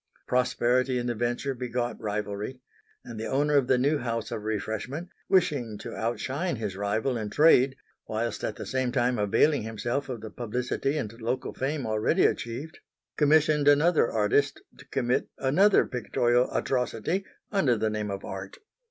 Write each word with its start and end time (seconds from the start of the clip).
Prosperity 0.27 0.97
in 0.97 1.05
the 1.05 1.13
venture 1.13 1.53
begot 1.53 2.01
rivalry; 2.01 2.59
and 3.05 3.19
the 3.19 3.27
owner 3.29 3.55
of 3.55 3.67
the 3.67 3.77
new 3.77 3.99
house 3.99 4.31
of 4.31 4.41
refreshment, 4.41 5.09
wishing 5.29 5.77
to 5.77 5.93
outshine 5.95 6.55
his 6.55 6.75
rival 6.75 7.17
in 7.17 7.29
trade 7.29 7.75
whilst 8.07 8.43
at 8.43 8.55
the 8.55 8.65
same 8.65 8.91
time 8.91 9.19
availing 9.19 9.61
himself 9.61 10.09
of 10.09 10.21
the 10.21 10.31
publicity 10.31 10.97
and 10.97 11.21
local 11.21 11.53
fame 11.53 11.85
already 11.85 12.25
achieved, 12.25 12.79
commissioned 13.15 13.67
another 13.67 14.11
artist 14.11 14.59
to 14.79 14.87
commit 14.87 15.29
another 15.37 15.85
pictorial 15.85 16.51
atrocity 16.51 17.23
under 17.51 17.77
the 17.77 17.91
name 17.91 18.09
of 18.09 18.25
art. 18.25 18.57